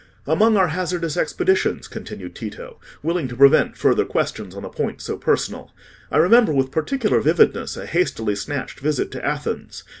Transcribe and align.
"Among 0.25 0.57
our 0.57 0.69
hazardous 0.69 1.15
expeditions," 1.15 1.87
continued 1.87 2.33
Tito, 2.33 2.79
willing 3.03 3.27
to 3.27 3.35
prevent 3.37 3.77
further 3.77 4.03
questions 4.03 4.55
on 4.55 4.65
a 4.65 4.69
point 4.71 4.99
so 4.99 5.15
personal, 5.15 5.71
"I 6.09 6.17
remember 6.17 6.51
with 6.55 6.71
particular 6.71 7.21
vividness 7.21 7.77
a 7.77 7.85
hastily 7.85 8.33
snatched 8.33 8.79
visit 8.79 9.11
to 9.11 9.23
Athens. 9.23 9.83